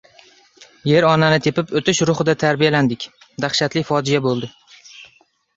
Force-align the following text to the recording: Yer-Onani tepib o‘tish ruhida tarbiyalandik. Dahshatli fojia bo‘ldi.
Yer-Onani 0.91 1.37
tepib 1.47 1.73
o‘tish 1.81 2.01
ruhida 2.11 2.35
tarbiyalandik. 2.45 3.07
Dahshatli 3.47 3.85
fojia 3.91 4.23
bo‘ldi. 4.29 4.51